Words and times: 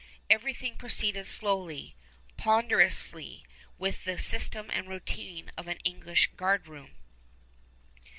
Everything 0.31 0.77
proceeded 0.77 1.25
slowly, 1.27 1.95
ponderously, 2.35 3.45
with 3.77 4.03
the 4.03 4.17
system 4.17 4.71
and 4.71 4.89
routine 4.89 5.51
of 5.55 5.67
an 5.67 5.77
English 5.85 6.31
guardroom. 6.35 6.95